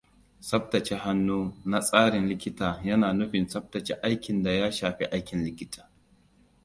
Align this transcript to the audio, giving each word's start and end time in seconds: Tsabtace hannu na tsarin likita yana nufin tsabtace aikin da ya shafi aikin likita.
Tsabtace 0.45 0.95
hannu 1.03 1.39
na 1.69 1.79
tsarin 1.81 2.25
likita 2.29 2.79
yana 2.87 3.13
nufin 3.13 3.45
tsabtace 3.47 3.93
aikin 4.01 4.43
da 4.43 4.51
ya 4.51 4.71
shafi 4.71 5.05
aikin 5.11 5.43
likita. 5.45 5.89